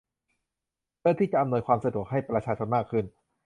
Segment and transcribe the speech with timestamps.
[0.99, 3.05] เพื่อที่จะอำนวยความสะดวกให้ประชาชนมากขึ้น